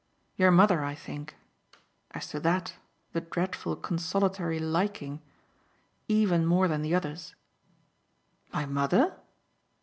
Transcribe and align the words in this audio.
Your 0.35 0.49
mother, 0.49 0.83
I 0.83 0.95
think 0.95 1.35
as 2.09 2.25
to 2.29 2.39
THAT, 2.39 2.73
the 3.13 3.21
dreadful 3.21 3.75
consolatory 3.75 4.57
'liking' 4.57 5.21
even 6.07 6.43
more 6.43 6.67
than 6.67 6.81
the 6.81 6.95
others." 6.95 7.35
"My 8.51 8.65
mother?" 8.65 9.15